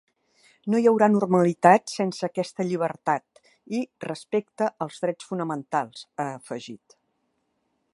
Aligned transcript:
No 0.73 0.77
hi 0.83 0.87
haurà 0.91 1.09
normalitat 1.15 1.93
sense 1.97 2.25
aquesta 2.29 2.67
llibertat 2.69 3.43
i 3.81 3.83
respecte 4.09 4.71
als 4.87 5.01
drets 5.07 5.33
fonamentals, 5.33 6.05
ha 6.23 6.31
afegit. 6.41 7.03